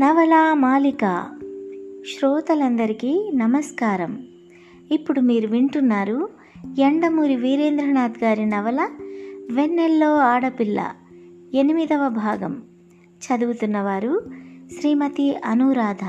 నవలా 0.00 0.54
మాలిక 0.54 1.26
శ్రోతలందరికీ 2.16 3.30
నమస్కారం. 3.34 4.26
ఇప్పుడు 4.92 5.20
మీరు 5.20 5.48
వింటున్నారు 5.48 6.28
ఎండమూరి 6.78 7.36
వీరేంద్రనాథ్ 7.36 8.24
గారి 8.24 8.46
నవల 8.46 8.88
వెన్నెల్లో 9.50 10.16
ఆడపిల్ల 10.16 10.92
ఎనిమిదవ 11.54 12.08
భాగం. 12.08 12.62
చదువుతున్నవారు 13.02 14.20
శ్రీమతి 14.78 15.36
అనురాధ. 15.36 16.04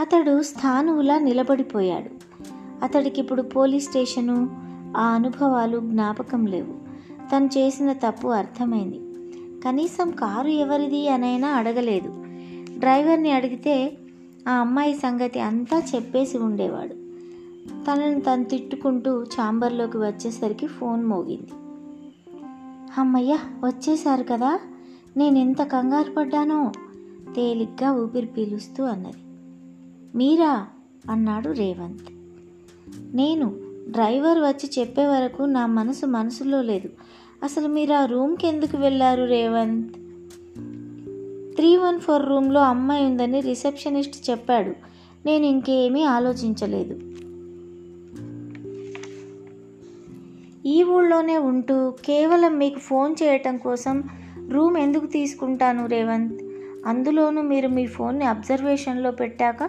అతడు 0.00 0.42
స్థానువులా 0.42 1.18
నిలబడిపోయాడు. 1.18 2.42
అతడికి 2.84 3.20
ఇప్పుడు 3.20 3.42
పోలీస్ 3.42 3.88
స్టేషను 3.88 4.48
ఆ 4.96 5.06
అనుభవాలు 5.14 5.78
జ్ఞాపకం 5.78 6.46
లేవు. 6.46 6.87
తను 7.36 7.46
చేసిన 7.46 7.92
తప్పు 7.92 8.28
అర్థమైంది. 8.28 9.00
కనీసం 9.60 10.10
కారు 10.10 10.48
ఎవరిది 10.48 11.08
అనైనా 11.08 11.48
అడగలేదు. 11.48 12.24
డ్రైవర్ని 12.78 13.30
అడిగితే 13.30 13.98
ఆ 14.48 14.52
అమ్మాయి 14.52 14.94
సంగతి 14.94 15.40
అంతా 15.40 15.82
చెప్పేసి 15.94 16.38
ఉండేవాడు. 16.38 16.94
తనను 17.84 18.20
తను 18.20 18.44
తిట్టుకుంటూ 18.44 19.22
ఛాంబర్లోకి 19.22 19.98
వచ్చేసరికి 19.98 20.66
ఫోన్ 20.66 21.04
మోగింది. 21.04 21.50
అమ్మయ్య 22.98 23.38
వచ్చేశారు 23.64 24.22
కదా. 24.22 24.60
నేను 25.16 25.38
ఎంత 25.38 25.62
కంగారు 25.62 26.10
పడ్డానో 26.10 26.72
తేలిగ్గా 27.36 27.92
ఊపిరి 27.92 28.26
పీలుస్తూ 28.26 28.84
అన్నది. 28.84 29.16
మీరా? 30.18 30.66
అన్నాడు 31.10 31.50
రేవంత్. 31.50 32.12
నేను 33.16 33.67
డ్రైవర్ 33.90 34.38
వచ్చి 34.38 34.70
చెప్పే 34.78 35.06
వరకు 35.06 35.42
నా 35.42 35.66
మనసు 35.66 36.06
మనసులో 36.06 36.62
లేదు. 36.62 36.88
అసలు 37.42 37.68
మీరు 37.68 37.92
ఆ 37.92 38.04
రూమ్కి 38.04 38.46
ఎందుకు 38.46 38.76
వెళ్ళారు 38.76 39.24
రేవంత్? 39.24 39.92
త్రీ 41.56 41.76
వన్ 41.76 42.00
ఫోర్ 42.00 42.28
రూమ్లో 42.28 42.60
అమ్మాయి 42.60 43.06
ఉందని 43.06 43.40
రిసెప్షనిస్ట్ 43.40 44.30
చెప్పాడు. 44.30 44.72
నేను 45.26 45.46
ఇంకేమీ 45.46 46.02
ఆలోచించలేదు. 46.02 47.00
ఈ 50.68 50.82
ఊళ్ళోనే 50.82 51.38
ఉంటూ 51.38 51.90
కేవలం 52.04 52.58
మీకు 52.58 52.78
ఫోన్ 52.78 53.14
చేయటం 53.22 53.56
కోసం 53.56 54.04
రూమ్ 54.48 54.76
ఎందుకు 54.76 55.06
తీసుకుంటాను 55.06 55.86
రేవంత్? 55.86 56.42
అందులోనూ 56.86 57.42
మీరు 57.42 57.68
మీ 57.68 57.86
ఫోన్ని 57.86 58.24
అబ్జర్వేషన్లో 58.24 59.10
పెట్టాక? 59.10 59.62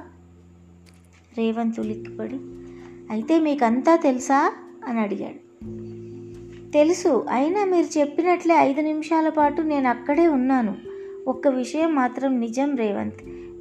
రేవంత్ 1.37 1.79
ఉలిక్కిపడి 1.79 2.39
అయితే 3.09 3.39
మీకంతా 3.39 3.95
తెలుసా? 3.95 4.53
అని 4.87 4.99
అడిగాడు. 4.99 5.49
తెలుసు 6.71 7.25
అయినా 7.29 7.65
మీరు 7.65 7.99
చెప్పినట్లే 7.99 8.55
ఐదు 8.55 8.81
నిమిషాల 8.81 9.29
పాటు 9.29 9.61
నేను 9.61 9.89
అక్కడే 9.89 10.27
ఉన్నాను. 10.27 10.75
ఒక్క 11.27 11.47
విషయం 11.47 11.95
మాత్రం 11.95 12.39
నిజం 12.39 12.75
రేవంత్. 12.75 13.15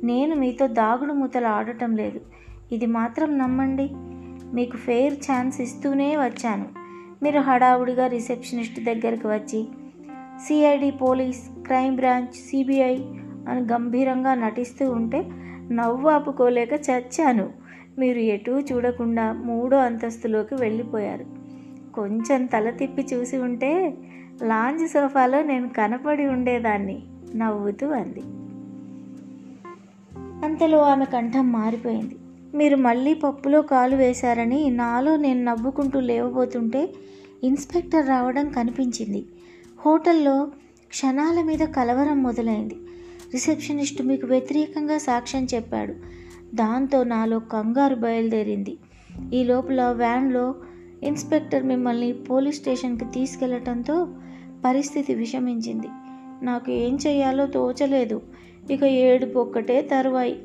నేను 0.05 0.37
మీతో 0.37 0.67
దాగుడు 0.67 1.13
మూతలు 1.13 1.47
ఆడటం 1.47 1.97
లేదు. 1.97 2.21
ఇది 2.73 2.87
మాత్రం 2.87 3.39
నమ్మండి. 3.39 3.89
మీకు 4.55 4.77
ఫెయిర్ 4.77 5.15
ఛాన్స్ 5.15 5.61
ఇస్తూనే 5.61 6.17
వచ్చాను. 6.17 6.67
మీరు 7.23 7.41
హడావుడిగా 7.41 8.07
రిసెప్షనిస్ట్ 8.07 8.81
దగ్గరికి 8.81 9.27
వచ్చి 9.27 9.67
CID 10.47 10.91
police 10.91 11.62
crime 11.67 11.97
branch 11.97 12.35
CBI 12.35 12.95
అని 13.49 13.61
గంభీరంగా 13.73 14.35
నటిస్తూ 14.35 14.91
ఉంటే 14.91 15.29
నవ్వు 15.73 16.09
ఆపుకోలేక 16.09 16.73
చచ్చాను. 16.73 17.68
మీరు 17.99 18.19
ఎటూ 18.19 18.61
చూడకుండా 18.61 19.33
మూడో 19.33 19.77
అంతస్తులోకి 19.77 20.55
వెళ్ళిపోయారు. 20.55 21.25
కొంచెం 21.95 22.47
తల 22.47 22.71
తిప్పి 22.71 23.07
చూసి 23.15 23.37
ఉంటే 23.37 23.95
లాంజ్ 24.43 24.89
సోఫాలో 24.89 25.43
నేను 25.43 25.69
కనపడి 25.69 26.27
ఉండేదాన్ని 26.27 27.03
నవ్వుతూ 27.37 27.87
అంది. 27.87 28.21
అంతలో 30.47 30.83
ఆమె 30.83 31.05
కంఠం 31.05 31.53
మారిపోయింది. 31.53 32.17
మీరు 32.55 32.77
మళ్ళీ 32.77 33.15
పప్పులో 33.15 33.62
కాలు 33.62 33.97
వేశారని 33.97 34.71
నాలో 34.71 35.17
నేను 35.17 35.45
నవ్వుకుంటూ 35.45 36.01
లేవబోతుంటే 36.01 36.89
ఇన్స్పెక్టర్ 37.45 38.09
రావడం 38.09 38.49
కనిపించింది. 38.49 39.27
హోటల్లో 39.81 40.51
క్షణాల 40.89 41.43
మీద 41.43 41.59
కలవరం 41.59 42.22
మొదలైంది. 42.22 42.75
రిసెప్షనిస్ట్ 43.33 44.03
మీకు 44.03 44.27
వ్యతిరేకంగా 44.27 44.99
సాక్ష్యం 44.99 45.47
చెప్పాడు. 45.55 45.95
దాంతో 46.54 47.04
నాలో 47.04 47.38
కంగారు 47.38 47.94
బయలుదేరింది. 47.94 48.78
ఈ 49.34 49.44
లోపల 49.44 49.82
వ్యాన్లో 49.82 50.54
ఇన్స్పెక్టర్ 51.03 51.62
మిమ్మల్ని 51.62 52.12
పోలీస్ 52.12 52.56
స్టేషన్కి 52.56 53.04
తీసుకెళ్ళటంతో 53.04 54.09
పరిస్థితి 54.64 55.14
విషమించింది. 55.14 55.86
నాకు 56.42 56.70
ఏం 56.70 56.98
చెయ్యాలో 57.06 57.47
తోచలేదు. 57.47 58.22
ఇక 58.70 58.84
ఏడుపు 58.84 59.38
ఒక్కటే 59.38 59.82
తరువాయి. 59.82 60.42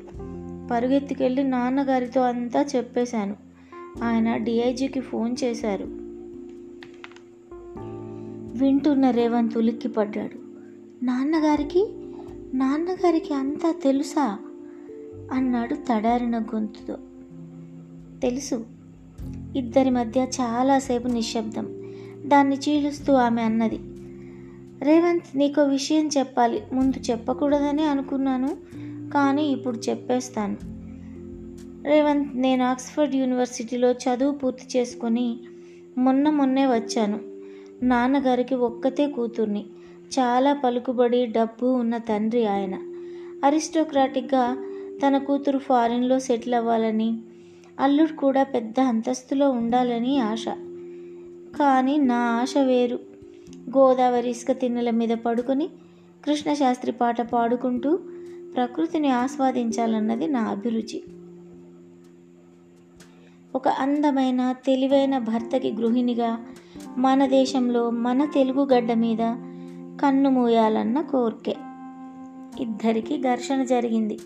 పరుగెత్తుకెళ్ళి 0.70 1.44
నాన్నగారితో 1.44 2.20
అంతా 2.20 2.66
చెప్పేశాను. 2.76 3.36
ఆయన 4.02 4.36
డిఐజీకి 4.36 5.00
ఫోన్ 5.00 5.36
చేశారు. 5.44 5.84
వింటున్న 8.58 9.10
రేవంత్ 9.10 9.58
ఉలిక్కిపడ్డాడు. 9.58 10.38
నాన్నగారికి? 11.04 11.86
నాన్నగారికి 12.54 13.34
అంతా 13.34 13.74
తెలుసా? 13.82 14.38
అన్నాడు 15.32 15.74
తడారిన 15.74 16.38
గొంతుతో. 16.38 16.98
తెలుసు 18.22 18.66
ఇద్దరి 19.56 19.90
మధ్య 19.90 20.20
చాలాసేపు 20.20 21.08
నిశ్శబ్దం. 21.08 21.94
దాన్ని 22.26 22.56
చీలుస్తూ 22.56 23.12
ఆమె 23.12 23.42
అన్నది 23.42 23.80
రేవంత్ 24.82 25.36
నీకు 25.36 25.60
విషయం 25.60 26.08
చెప్పాలి. 26.18 26.62
ముందు 26.72 27.10
చెప్పకూడదని 27.10 27.82
అనుకున్నాను 27.82 28.56
కానీ 29.10 29.46
ఇప్పుడు 29.46 29.76
చెప్పేస్తాను. 29.76 30.56
రేవంత్ 31.88 32.36
నేను 32.36 32.64
ఆక్స్ఫర్డ్ 32.64 33.14
యూనివర్సిటీలో 33.14 33.92
చదువు 33.92 34.32
పూర్తి 34.32 34.78
చేసుకొని 34.78 35.40
మొన్న 35.98 36.30
మొన్నే 36.30 36.66
వచ్చాను. 36.66 37.20
నాన్నగారికి 37.82 38.54
ఒక్కతే 38.54 39.06
కూతుర్ని. 39.06 39.66
చాలా 40.18 40.52
పలుకుబడి 40.52 41.26
డబ్బు 41.26 41.66
ఉన్న 41.66 41.96
తండ్రి 41.96 42.46
ఆయన. 42.46 42.78
అరిస్టోక్రాటిక్గా 43.44 44.56
తన 45.02 45.18
కూతురు 45.18 45.58
ఫారిన్లో 45.58 46.18
సెటిల్ 46.18 46.54
అవ్వాలని 46.54 47.18
అల్లుడు 47.80 48.12
కూడా 48.12 48.42
పెద్ద 48.42 48.80
అంతస్తులో 48.80 49.50
ఉండాలని 49.50 50.18
ఆశ. 50.18 50.44
కానీ 51.58 51.96
నా 51.96 52.16
ఆశ 52.16 52.54
వేరు. 52.58 53.00
గోదావరి 53.78 54.30
ఇసుక 54.30 54.60
తిన్నెల 54.60 54.90
మీద 54.90 55.08
పడుకొని 55.08 55.68
కృష్ణశాస్త్రి 56.24 56.92
పాట 56.92 57.20
పాడుకుంటూ 57.20 57.98
ప్రకృతిని 58.54 59.10
ఆస్వాదించాలన్నది 59.10 60.26
నా 60.26 60.40
అభిరుచి. 60.40 61.02
ఒక 63.54 63.68
అందమైన 63.68 64.54
తెలివైన 64.66 65.18
భర్తకి 65.18 65.72
గృహిణిగా 65.72 66.46
మన 66.96 67.26
దేశంలో 67.26 67.90
మన 67.90 68.24
తెలుగు 68.24 68.64
గడ్డ 68.64 68.92
మీద 68.92 69.18
కన్ను 70.00 70.30
మూయాలన్న 70.30 71.00
కోరికే. 71.00 71.56
ఇద్దరికి 72.62 73.18
ఘర్షణ 73.18 73.62
జరిగింది. 73.62 74.18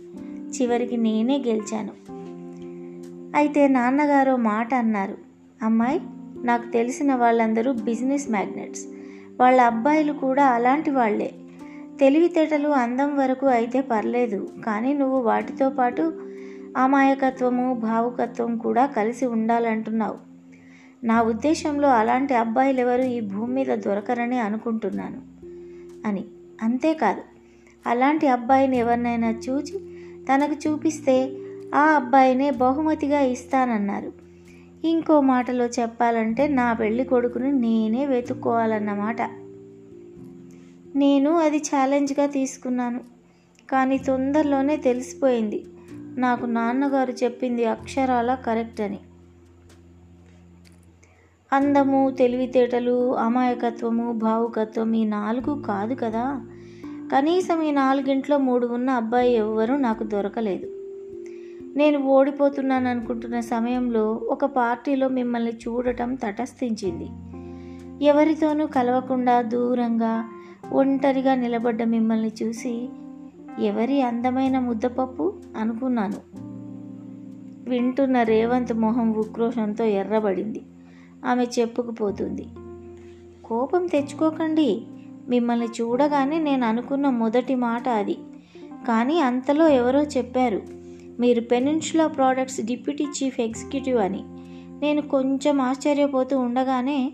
చివరికి 0.48 0.97
నేనే 0.97 1.44
గెలిచాను. 1.47 1.92
అయితే 3.36 3.69
నాన్నగారు 3.69 4.36
మాట 4.36 4.75
అన్నారు. 4.75 5.16
అమ్మాయి 5.62 6.00
నాకు 6.44 6.70
తెలిసిన 6.70 7.14
వాళ్ళందరూ 7.14 7.72
బిజినెస్ 7.72 8.31
మ్యాగ్నెట్స్. 8.31 8.87
వాళ్ళ 9.41 9.60
అబ్బాయిలు 9.60 10.12
కూడా 10.12 10.44
అలాంటి 10.44 10.91
వాళ్ళే 10.91 11.34
తెలివితేటలు 12.00 12.69
అందం 12.69 13.16
వరకు 13.16 13.47
అయితే 13.47 13.81
పర్లేదు 13.81 14.48
కానీ 14.66 14.94
నువ్వు 14.94 15.20
వాటితో 15.20 15.70
పాటు 15.70 16.12
అమాయకత్వము 16.76 17.75
భావుకత్వం 17.75 18.56
కూడా 18.56 18.87
కలిసి 18.87 19.26
ఉండాలంటున్నావు. 19.26 20.17
నా 21.05 21.22
ఉద్దేశంలో 21.22 21.88
అలాంటి 21.88 22.34
అబ్బాయిలు 22.34 22.81
ఎవరు 22.81 23.02
ఈ 23.02 23.20
భూమి 23.20 23.55
మీద 23.55 23.67
దొరకరని 23.67 24.38
అనుకుంటున్నాను 24.38 25.20
అని. 26.08 26.25
అంతేకాదు 26.62 27.20
అలాంటి 27.87 28.28
అబ్బాయిని 28.28 28.78
ఎవరినైనా 28.78 29.31
చూచి 29.31 29.97
తనకు 30.32 30.69
చూపిస్తే 30.69 31.36
ఆ 31.75 31.80
అబ్బాయినే 31.80 32.50
బహుమతిగా 32.50 33.20
ఇస్తానన్నారు. 33.20 34.12
ఇంకో 34.84 35.20
మాటలో 35.20 35.66
చెప్పాలంటే 35.66 36.48
నా 36.48 36.72
పెళ్ళి 36.72 37.04
కొడుకును 37.04 37.50
నేనే 37.50 38.06
వెతుక్కోవాలన్నమాట. 38.06 39.22
నేను 40.96 41.36
అది 41.36 41.56
ఛాలెంజ్గా 41.56 42.26
తీసుకున్నాను. 42.26 43.00
కానీ 43.70 43.98
తొందరలోనే 43.98 44.76
తెలిసిపోయింది. 44.76 45.66
నాకు 46.19 46.46
నాన్నగారు 46.46 47.12
చెప్పింది 47.12 47.64
అక్షరాల 47.64 48.34
కరెక్ట్ 48.34 48.81
అని. 48.81 48.98
అందము 51.52 52.10
తెలివితేటలు 52.19 53.16
అమాయకత్వము 53.16 54.12
భావుకత్వం 54.12 54.92
ఈ 54.92 55.04
నాలుగు 55.04 55.62
కాదు 55.62 55.94
కదా. 55.94 56.46
కనీసం 57.12 57.62
ఈ 57.62 57.70
నాలుగింట్లో 57.70 58.38
మూడు 58.38 58.66
ఉన్న 58.66 58.90
అబ్బాయి 58.90 59.34
ఎవ్వరూ 59.34 59.76
నాకు 59.76 60.05
దొరకలేదు. 60.05 60.66
నేను 61.76 61.99
ఓడిపోతున్నాను 61.99 62.88
అనుకుంటున్న 62.88 63.40
సమయంలో 63.40 64.12
ఒక 64.12 64.44
పార్టీలో 64.44 65.08
మిమ్మల్ని 65.08 65.52
చూడటం 65.52 66.14
తటస్థించింది. 66.14 67.08
ఎవరితోనూ 68.05 68.66
కలవకుండా 68.66 69.43
దూరంగా 69.43 70.25
ఒంటరిగా 70.72 71.34
నిలబడ్డ 71.34 71.82
మిమ్మల్ని 71.82 72.32
చూసి 72.43 72.88
ఎవరి 73.60 74.02
అందమైన 74.02 74.58
ముద్దపప్పు 74.58 75.32
అనుకున్నాను. 75.56 76.38
వింటున్న 77.70 78.22
రేవంత్ 78.22 78.72
మొహం 78.72 79.12
ఉక్రోషంతో 79.12 79.84
ఎర్రబడింది. 79.84 80.62
ఆమె 81.25 81.46
చెప్పుకుపోతుంది 81.58 82.46
కోపం 83.44 83.87
తెచ్చుకోకండి. 83.87 84.82
మిమ్మల్ని 85.28 85.66
చూడగానే 85.66 86.38
నేను 86.38 86.66
అనుకున్న 86.66 87.08
మొదటి 87.08 87.54
మాట 87.54 87.88
అది. 87.88 88.14
కానీ 88.88 89.20
అంతలో 89.20 89.69
ఎవరో 89.69 90.02
చెప్పారు 90.02 90.62
మీరు 91.20 91.40
peninsula 91.40 92.06
products 92.06 92.60
deputy 92.60 93.04
chief 93.04 93.40
executive 93.40 93.98
అని. 93.98 94.22
నేను 94.80 95.02
కొంచెం 95.02 95.60
ఆశ్చర్యపోతూ 95.60 96.38
ఉండగానే 96.38 97.12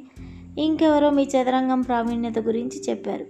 ఇంకెవరో 0.58 1.10
మీ 1.10 1.22
చదరంగం 1.22 1.80
ప్రావీణ్యత 1.80 2.38
గురించి 2.38 2.90
చెప్పారు. 2.90 3.26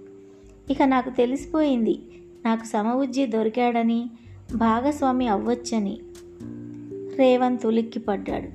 ఇక 0.70 0.82
నాకు 0.82 1.10
తెలిసిపోయింది 1.10 2.02
నాకు 2.44 2.64
సమవుజ్జి 2.64 3.26
దొరికాడని 3.26 4.10
భాగస్వామి 4.54 5.28
అవ్వచ్చని. 5.28 5.98
రేవంత్ 7.16 7.66
ఉలిక్కిపడ్డాడు. 7.66 8.48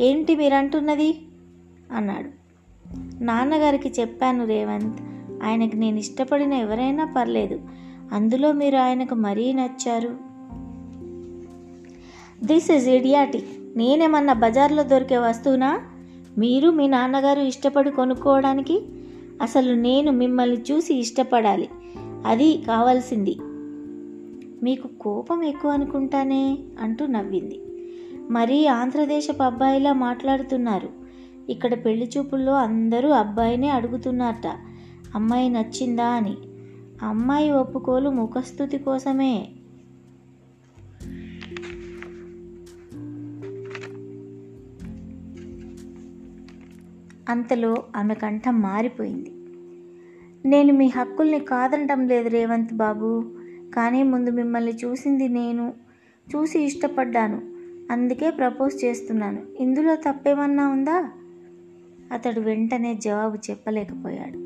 ఏంటి 0.00 0.36
మీరంటున్నది? 0.36 1.18
అన్నాడు. 1.92 2.30
నాన్నగారికి 3.24 3.92
చెప్పాను 4.00 4.46
రేవంత్ 4.46 5.13
ఆయనకు 5.44 5.76
నేను 5.76 5.98
ఇష్టపడిన 5.98 6.52
ఎవరైనా 6.52 7.14
పర్లేదు. 7.16 7.60
అందులో 8.12 8.52
మీరు 8.52 8.76
ఆయనకు 8.76 9.14
మరీ 9.14 9.52
నచ్చారు. 9.52 10.16
దిస్ 12.44 12.70
ఇస్ 12.70 12.88
ఇడియాటిక్ 12.88 13.78
నేనేమన్నా 13.78 14.32
బజార్లో 14.32 14.82
దొరికే 14.82 15.18
వస్తువునా? 15.18 15.80
మీరు 16.38 16.70
మీ 16.70 16.88
నాన్నగారు 16.88 17.40
ఇష్టపడి 17.40 17.90
కొనుక్కోవడానికి? 17.90 18.82
అసలు 19.42 19.74
నేను 19.74 20.12
మిమ్మల్ని 20.12 20.62
చూసి 20.72 20.94
ఇష్టపడాలి. 20.94 21.68
అది 22.26 22.58
కావాల్సింది. 22.58 23.36
మీకు 24.62 24.88
కోపం 25.00 25.42
ఎక్కువ 25.42 25.70
అనుకుంటానే 25.70 26.58
అంటూ 26.80 27.06
నవ్వింది. 27.06 27.60
మరీ 28.30 28.66
ఆంధ్రదేశపు 28.66 29.42
అబ్బాయిలా 29.42 29.92
మాట్లాడుతున్నారు. 29.92 30.88
ఇక్కడ 31.48 31.84
పెళ్ళి 31.84 32.10
చూపుల్లో 32.18 32.54
అందరూ 32.54 33.08
అబ్బాయినే 33.10 33.68
అడుగుతున్నారట. 33.68 34.56
అమ్మాయి 35.14 35.48
నచ్చిందా 35.48 36.06
అని. 36.06 36.36
అమ్మాయి 37.02 37.50
ఒప్పుకోలు 37.50 38.10
ముఖస్థుతి 38.10 38.78
కోసమే. 38.78 39.48
అంతలో 47.28 47.74
ఆమె 47.96 48.14
కంఠం 48.14 48.60
మారిపోయింది. 48.60 49.30
నేను 50.48 50.72
మీ 50.72 50.86
హక్కుల్ని 50.86 51.40
కాదనటం 51.40 52.08
లేదు 52.08 52.28
రేవంత్ 52.28 52.74
బాబు. 52.74 53.24
కానీ 53.74 54.02
ముందు 54.02 54.30
మిమ్మల్ని 54.30 54.72
చూసింది 54.72 55.28
నేను. 55.28 55.72
చూసి 56.36 56.60
ఇష్టపడ్డాను. 56.60 57.42
అందుకే 57.92 58.30
ప్రపోజ్ 58.30 58.84
చేస్తున్నాను. 58.84 59.42
ఇందులో 59.60 59.94
తప్పేమన్నా 59.94 60.68
ఉందా? 60.68 61.10
అతడు 62.12 62.40
వెంటనే 62.40 62.94
జవాబు 62.94 63.38
చెప్పలేకపోయాడు. 63.50 64.43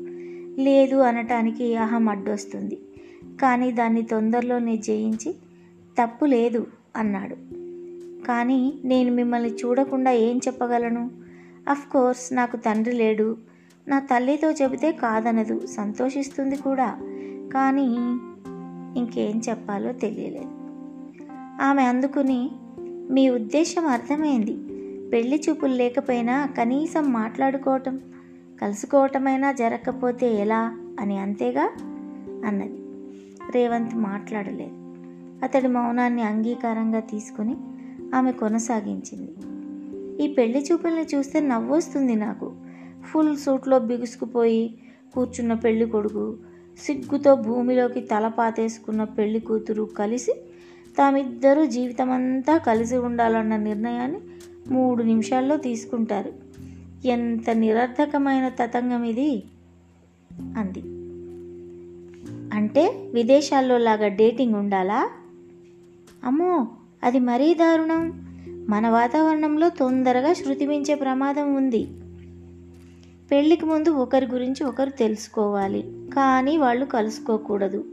లేదు 0.57 0.95
అనటానికి 0.95 1.75
అహం 1.75 2.09
అడ్డొస్తుంది. 2.09 2.79
కానీ 3.41 3.71
దాన్ని 3.71 4.01
తొందరలోనే 4.01 4.77
జయించి 4.77 5.33
తప్పు 6.01 6.25
లేదు 6.25 6.67
అన్నాడు. 6.95 7.35
కానీ 8.27 8.73
నేను 8.83 9.13
మిమ్మల్ని 9.13 9.49
చూడకుండా 9.49 10.11
ఏం 10.11 10.37
చెప్పగలను? 10.37 11.11
అఫ్ 11.69 11.87
కోర్స్ 11.87 12.33
నాకు 12.33 12.57
తండ్రి 12.57 12.93
లేడు. 12.93 13.37
నా 13.87 13.99
తల్లితో 13.99 14.51
చెబితే 14.51 14.91
కాదనదు. 14.91 15.65
సంతోషిస్తుంది 15.65 16.55
కూడా. 16.55 16.97
కానీ 17.53 17.85
ఇంకేం 18.99 19.41
చెప్పాలో 19.49 19.91
తెలియలేదు. 19.91 20.49
ఆమె 21.61 21.83
అందుకుని 21.83 22.51
మీ 23.11 23.29
ఉద్దేశం 23.29 23.87
అర్థమైంది. 23.87 24.57
పెళ్ళి 25.09 25.41
చూపులు 25.49 25.73
లేకపోయినా 25.73 26.45
కనీసం 26.45 27.13
మాట్లాడుకోవటం 27.13 27.99
కలుసుకోవటమైనా 28.61 29.51
జరగకపోతే 29.51 30.33
ఎలా 30.33 30.77
అని 30.99 31.19
అంతేగా? 31.19 31.71
అన్నది. 32.45 32.81
రేవంత్ 33.51 33.95
మాట్లాడలేదు. 33.95 34.79
అతడి 35.45 35.67
మౌనాన్ని 35.67 36.21
అంగీకారంగా 36.21 36.99
తీసుకుని 36.99 37.55
ఆమె 38.15 38.31
కొనసాగించింది. 38.31 39.33
ఈ 40.23 40.33
పెళ్ళి 40.33 40.65
చూపుల్ని 40.71 41.05
చూస్తే 41.15 41.39
నవ్వొస్తుంది 41.39 42.15
నాకు. 42.15 42.53
ఫుల్ 43.11 43.37
సూట్లో 43.37 43.79
బిగుసుకుపోయి 43.79 44.77
కూర్చున్న 45.15 45.53
పెళ్ళి 45.53 45.85
కొడుకు 45.85 46.37
సిగ్గుతో 46.85 47.35
భూమిలోకి 47.35 48.01
తల 48.01 48.27
పాతేసుకున్న 48.27 49.03
పెళ్ళి 49.03 49.39
కూతురు 49.39 49.83
కలిసి 49.83 50.31
తామిద్దరూ 50.97 51.65
జీవితమంతా 51.65 52.57
కలిసి 52.57 52.97
ఉండాలన్న 52.97 53.55
నిర్ణయాన్ని 53.55 54.19
మూడు 54.69 55.03
నిమిషాల్లో 55.03 55.57
తీసుకుంటారు. 55.57 56.48
ఎంత 57.05 57.49
నిరర్ధకమైన 57.49 58.49
తతంగం 58.49 59.03
ఇది 59.03 59.43
అంది. 60.57 60.79
అంటే 62.55 63.11
విదేశాల్లో 63.13 63.77
లాగా 63.77 64.07
డేటింగ్ 64.07 64.55
ఉండాలా? 64.55 65.09
అమ్మో 66.23 66.67
అది 67.03 67.19
మరీ 67.19 67.53
దారుణం. 67.53 68.29
మన 68.69 68.89
వాతావరణంలో 68.89 69.69
తొందరగా 69.69 70.33
శృతి 70.33 70.67
మించే 70.67 70.95
ప్రమాదం 70.95 71.55
ఉంది. 71.55 71.87
పెళ్ళికి 73.31 73.65
ముందు 73.65 73.89
ఒకరి 73.89 74.25
గురించి 74.25 74.63
ఒకరు 74.63 74.89
తెలుసుకోవాలి. 74.89 75.81
కానీ 76.15 76.57
వాళ్ళు 76.57 76.85
కలుసుకోకూడదు. 76.85 77.85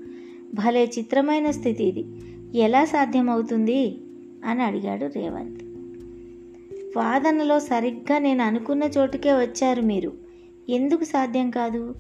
భలే 0.55 0.93
చిత్రమైన 0.99 1.51
స్థితి 1.51 1.85
ఇది. 1.85 2.05
ఎలా 2.59 2.85
సాధ్యమవుతుంది? 2.85 3.99
అని 4.45 4.63
అడిగాడు 4.63 5.07
రేవంత్. 5.07 5.66
వాదనలో 6.97 7.61
సరిగ్గా 7.61 8.19
నేను 8.19 8.45
అనుకున్న 8.45 8.85
చోటుకే 8.85 9.33
వచ్చారు 9.33 9.83
మీరు. 9.83 10.13
ఎందుకు 10.69 11.05
సాధ్యం 11.05 11.51
కాదు? 11.51 11.95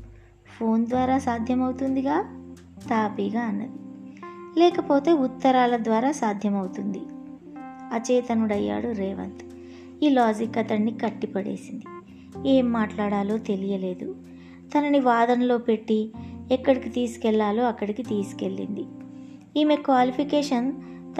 ఫోన్ 0.58 0.86
ద్వారా 0.86 1.18
సాధ్యమవుతుందిగా? 1.18 2.22
తాపీగా 2.90 3.40
అన్నది. 3.40 3.70
లేకపోతే 4.60 5.12
ఉత్తరాల 5.12 5.76
ద్వారా 5.76 6.12
సాధ్యమవుతుంది. 6.12 7.00
అచేతనుడయ్యాడు 7.92 8.88
రేవంత్. 8.88 9.44
ఈ 10.04 10.08
లాజిక్ 10.08 10.58
అతన్ని 10.58 10.92
కట్టిపడేసింది. 10.92 11.84
ఏం 12.50 12.72
మాట్లాడాలో 12.72 13.38
తెలియలేదు. 13.38 14.16
తనని 14.60 15.00
వాదనలో 15.00 15.58
పెట్టి 15.58 16.12
ఎక్కడికి 16.52 16.88
తీసుకెళ్ళాలో 16.88 17.64
అక్కడికి 17.64 18.02
తీసుకెళ్ళింది. 18.02 18.84
ఈమె 19.56 19.76
క్వాలిఫికేషన్ 19.76 20.72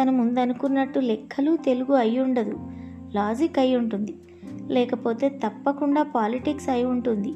తన 0.03 0.11
ముందనుకున్నట్టు 0.11 0.99
లెక్కలు 0.99 1.57
తెలుగు 1.57 1.95
అయి 1.95 2.21
ఉండదు 2.21 2.59
లాజిక్ 3.15 3.59
అయి 3.59 3.77
ఉంటుంది. 3.77 4.15
లేకపోతే 4.69 5.29
తప్పకుండా 5.29 6.03
పాలిటిక్స్ 6.03 6.69
అయి 6.69 6.85
ఉంటుంది. 6.85 7.35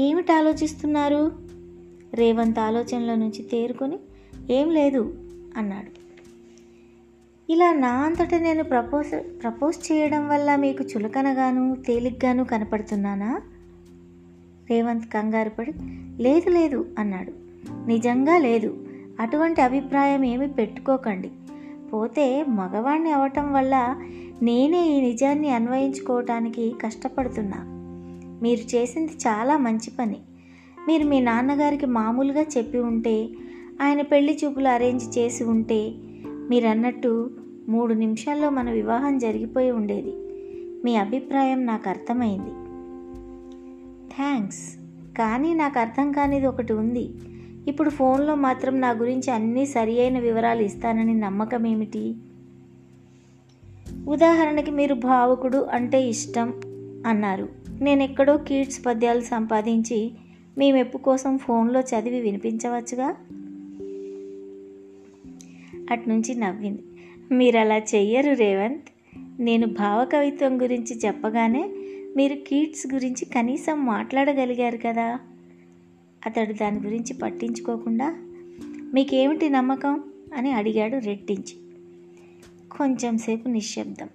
ఏమిటి 0.00 0.32
ఆలోచిస్తున్నారు? 0.32 1.32
రేవంత్ 2.14 2.58
ఆలోచనల 2.58 3.14
నుంచి 3.14 3.42
తేరుకొని 3.42 3.98
ఏం 4.50 4.70
లేదు 4.70 5.14
అన్నాడు. 5.56 6.00
ఇలా 7.52 7.72
నా 7.72 7.90
అంతటా 7.90 8.38
నేను 8.38 8.64
ప్రపోజ్ 8.64 9.42
ప్రపోజ్ 9.42 9.92
చేయడం 9.92 10.28
వల్ల 10.28 10.56
మీకు 10.56 10.84
చులకనగాను 10.84 11.76
తేలిగ్గాను 11.86 12.44
కనపడుతున్నానా? 12.44 13.40
రేవంత్ 14.70 15.06
కంగారు 15.06 15.50
పడి 15.50 15.72
లేదు 16.22 16.50
లేదు 16.50 16.86
అన్నాడు. 16.98 17.32
నిజంగా 17.86 18.38
లేదు. 18.38 18.86
అటువంటి 19.20 19.60
అభిప్రాయం 19.60 20.24
ఏమి 20.24 20.48
పెట్టుకోకండి. 20.52 21.30
పోతే 21.92 22.44
మగవాణ్ణి 22.48 23.12
అవటం 23.12 23.52
వల్ల 23.52 23.96
నేనే 24.42 24.86
ఈ 24.86 25.00
నిజాన్ని 25.00 25.50
అన్వయించుకోవటానికి 25.50 26.74
కష్టపడుతున్నా. 26.82 27.56
మీరు 28.42 28.76
చేసింది 28.76 29.12
చాలా 29.12 29.56
మంచి 29.56 29.90
పని. 29.98 30.16
మీరు 30.88 31.04
మీ 31.04 31.20
నాన్నగారికి 31.20 31.86
మామూలుగా 31.86 32.42
చెప్పి 32.42 32.78
ఉంటే 32.78 33.28
ఆయన 33.82 34.02
పెళ్ళి 34.02 34.38
చూపులు 34.44 34.68
అరేంజ్ 34.68 35.18
చేసి 35.18 35.44
ఉంటే 35.44 35.92
మీరన్నట్టు 36.50 37.30
మూడు 37.68 37.94
నిమిషాల్లో 37.94 38.50
మన 38.50 38.70
వివాహం 38.70 39.18
జరిగిపోయి 39.18 39.70
ఉండేది. 39.70 40.12
మీ 40.84 40.96
అభిప్రాయం 40.96 41.66
నాకు 41.66 41.88
అర్థమైంది. 41.88 42.50
థ్యాంక్స్. 44.16 44.76
కానీ 45.18 45.54
నాకు 45.54 45.78
అర్థం 45.78 46.12
కానిది 46.12 46.46
ఒకటి 46.46 46.72
ఉంది. 46.72 47.10
ఇప్పుడు 47.70 47.90
ఫోన్లో 47.90 48.34
మాత్రం 48.34 48.80
నా 48.80 48.90
గురించి 48.90 49.30
అన్నీ 49.30 49.66
సరి 49.66 50.00
అయిన 50.00 50.18
వివరాలు 50.18 50.62
ఇస్తానని 50.62 51.14
నమ్మకం 51.14 51.66
ఏమిటి 51.66 52.14
ఉదాహరణకి 54.08 54.70
మీరు 54.70 54.94
భావకుడు 54.94 55.68
అంటే 55.72 56.02
ఇష్టం 56.08 56.60
అన్నారు. 57.06 57.48
నేను 57.80 58.02
ఎక్కడో 58.02 58.36
కీడ్స్ 58.36 58.86
పద్యాలు 58.86 59.20
సంపాదించి 59.20 60.10
మీ 60.58 60.72
మెప్పు 60.72 60.98
కోసం 60.98 61.38
ఫోన్లో 61.38 61.80
చదివి 61.80 62.20
వినిపించవచ్చుగా? 62.20 63.06
అట్నుంచి 65.90 66.34
నవ్వింది. 66.34 66.82
మీరు 67.34 67.58
అలా 67.58 67.78
చెయ్యరు 67.78 68.32
రేవంత్. 68.32 69.16
నేను 69.40 69.66
భావకవిత్వం 69.66 70.62
గురించి 70.62 70.98
చెప్పగానే 71.06 71.70
మీరు 72.16 72.34
కీడ్స్ 72.34 72.94
గురించి 72.94 73.24
కనీసం 73.24 73.86
మాట్లాడగలిగారు 73.86 74.78
కదా? 74.86 75.18
అతడు 76.26 76.52
దాని 76.52 76.80
గురించి 76.80 77.14
పట్టించుకోకుండా 77.14 78.16
మీకేమిటి 78.94 79.48
నమ్మకం? 79.48 80.02
అని 80.36 80.52
అడిగాడు 80.52 80.96
రెట్టించి. 80.96 81.56
కొంచెం 82.78 83.18
సేపు 83.18 83.48
నిశ్శబ్దం. 83.48 84.08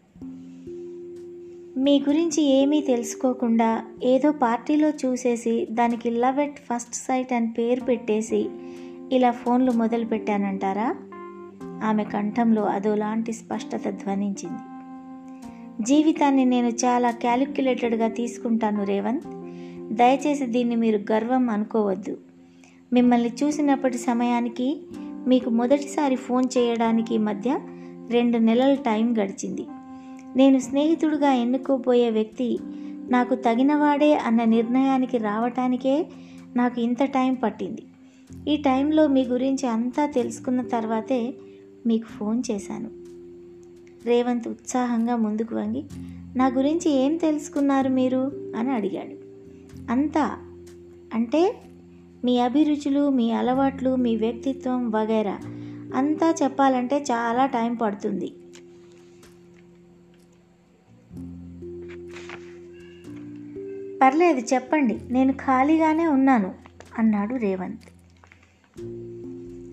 మీ 1.84 2.00
గురించి 2.00 2.44
ఏమీ 2.44 2.82
తెలుసుకోకుండా 2.82 3.86
ఏదో 4.04 4.32
పార్టీలో 4.32 4.90
చూసేసి 4.90 5.68
దానికి 5.72 6.10
లవ్ 6.10 6.40
ఎట్ 6.40 6.60
ఫస్ట్ 6.60 6.96
సైట్ 6.96 7.34
అని 7.34 7.52
పేరు 7.58 7.82
పెట్టేసి 7.82 8.50
ఇలా 9.12 9.32
ఫోన్లు 9.32 9.72
మొదలు 9.72 10.06
పెట్టానంటారా? 10.06 10.96
ఆమె 11.84 12.04
కంఠంలో 12.04 12.64
అదోలాంటి 12.64 13.34
స్పష్టత 13.34 13.90
ధ్వనించింది. 13.90 14.60
జీవితాన్ని 15.84 16.46
నేను 16.46 16.68
చాలా 16.68 17.12
క్యాలిక్యులేటెడ్గా 17.12 18.08
తీసుకుంటాను 18.08 18.84
రేవంత్. 18.84 19.28
దయచేసి 19.92 20.46
దీన్ని 20.46 20.76
మీరు 20.76 21.12
గర్వం 21.12 21.50
అనుకోవద్దు. 21.50 22.18
మిమ్మల్ని 22.94 23.32
చూసినప్పటి 23.44 23.98
సమయానికి 23.98 24.82
మీకు 25.28 25.50
మొదటిసారి 25.50 26.16
ఫోన్ 26.16 26.46
చేయడానికి 26.58 27.18
మధ్య 27.18 27.60
రెండు 28.10 28.38
నెలల 28.38 28.74
టైం 28.74 29.18
గడిచింది. 29.18 29.66
నేను 30.36 30.60
స్నేహితుడిగా 30.60 31.32
ఎన్నుకోబోయే 31.32 32.10
వ్యక్తి 32.10 32.60
నాకు 33.10 33.36
తగినవాడే 33.36 34.18
అన్న 34.18 34.44
నిర్ణయానికి 34.44 35.18
రావటానికే 35.18 36.06
నాకు 36.56 36.82
ఇంత 36.82 37.04
టైం 37.04 37.34
పట్టింది. 37.34 37.84
ఈ 38.48 38.56
టైంలో 38.56 39.08
మీ 39.08 39.24
గురించి 39.24 39.68
అంతా 39.68 40.06
తెలుసుకున్న 40.06 40.62
తర్వాతే 40.62 41.34
మీకు 41.86 42.06
ఫోన్ 42.06 42.44
చేశాను. 42.52 42.90
రేవంత్ 44.06 44.48
ఉత్సాహంగా 44.48 45.16
ముందుకు 45.16 45.56
వంగి 45.56 45.84
నా 46.36 46.48
గురించి 46.48 46.92
ఏం 46.92 47.18
తెలుసుకున్నారు 47.18 47.90
మీరు? 47.90 48.52
అని 48.58 48.72
అడిగాడు. 48.72 49.15
అంతా. 49.90 50.38
అంటే 51.14 51.62
మీ 52.24 52.40
అభిరుచులు 52.40 53.10
మీ 53.10 53.32
అలవాట్లు 53.32 53.96
మీ 53.96 54.16
వ్యక్తిత్వం 54.16 54.92
వగైరా. 54.92 55.40
అంతా 55.96 56.36
చెప్పాలంటే 56.44 56.98
చాలా 56.98 57.46
టైం 57.46 57.76
పడుతుంది. 57.76 58.34
పర్లేదు 64.02 64.54
చెప్పండి. 64.54 65.00
నేను 65.10 65.34
ఖాళీగానే 65.34 66.08
ఉన్నాను 66.08 66.54
అన్నాడు 66.98 67.36
రేవంత్. 67.36 67.90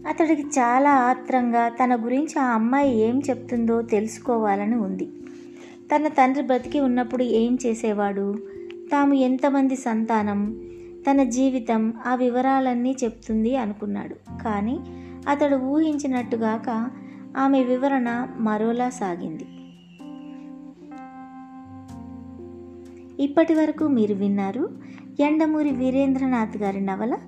అతడికి 0.08 0.42
చాలా 0.42 0.90
ఆత్రంగా 0.90 1.68
తన 1.68 2.04
గురించి 2.04 2.38
ఆ 2.38 2.54
అమ్మాయి 2.54 2.98
ఏం 2.98 3.20
చెప్తుందో 3.30 3.82
తెలుసుకోవాలని 3.82 4.76
ఉంది. 4.76 5.08
తన 5.94 6.08
తండ్రి 6.08 6.42
బ్రతికి 6.42 6.80
ఉన్నప్పుడు 6.80 7.22
ఏం 7.22 7.58
చేసేవాడు? 7.66 8.51
తాము 8.92 9.14
ఎంతమంది 9.14 9.76
సంతానం? 9.76 10.60
తన 11.10 11.22
జీవితం 11.22 11.94
ఆ 12.06 12.14
వివరాలన్నీ 12.14 12.96
చెప్తుంది 13.04 13.56
అనుకున్నాడు. 13.56 14.14
కానీ 14.44 14.80
అతడు 15.28 15.56
ఊహించినట్టుగాక 15.56 16.90
ఆమె 17.36 17.62
వివరణ 17.62 18.28
మరోలా 18.38 18.90
సాగింది. 18.90 19.44
ఇప్పటి 23.24 23.54
వరకు 23.54 23.84
మీరు 23.84 24.14
విన్నారు 24.14 24.68
ఎండమూరి 25.20 25.70
వీరేంద్రనాథ్ 25.70 26.56
గారి 26.56 26.80
నవల 26.80 27.18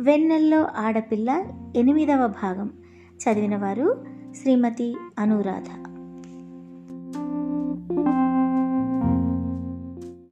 వెన్నెల్లో 0.00 0.68
ఆడపిల్ల 0.76 1.44
ఎనిమిదవ 1.76 2.26
భాగం. 2.26 2.70
చదివినవారు 3.16 4.06
శ్రీమతి 4.42 4.96
అనురాధ. 5.18 5.90